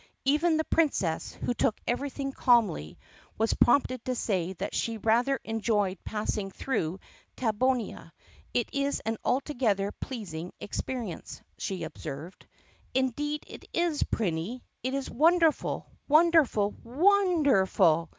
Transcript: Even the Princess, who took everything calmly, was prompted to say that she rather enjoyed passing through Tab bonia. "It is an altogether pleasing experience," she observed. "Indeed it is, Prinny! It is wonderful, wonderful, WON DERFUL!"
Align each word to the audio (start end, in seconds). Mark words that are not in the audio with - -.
Even 0.25 0.57
the 0.57 0.63
Princess, 0.63 1.33
who 1.33 1.53
took 1.53 1.77
everything 1.85 2.31
calmly, 2.31 2.97
was 3.37 3.53
prompted 3.53 4.03
to 4.03 4.15
say 4.15 4.53
that 4.53 4.73
she 4.73 4.97
rather 4.97 5.39
enjoyed 5.43 6.03
passing 6.03 6.49
through 6.49 6.99
Tab 7.35 7.59
bonia. 7.59 8.11
"It 8.51 8.67
is 8.73 8.99
an 9.01 9.17
altogether 9.23 9.91
pleasing 9.91 10.53
experience," 10.59 11.43
she 11.59 11.83
observed. 11.83 12.47
"Indeed 12.95 13.43
it 13.45 13.65
is, 13.73 14.01
Prinny! 14.01 14.63
It 14.81 14.95
is 14.95 15.07
wonderful, 15.07 15.85
wonderful, 16.07 16.71
WON 16.83 17.43
DERFUL!" 17.43 18.09